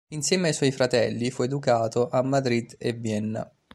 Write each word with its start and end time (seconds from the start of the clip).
Insieme 0.15 0.47
ai 0.47 0.53
suoi 0.55 0.71
fratelli, 0.71 1.29
fu 1.29 1.43
educato 1.43 2.09
a 2.09 2.23
Madrid 2.23 2.73
e 2.79 2.93
Vienna. 2.93 3.47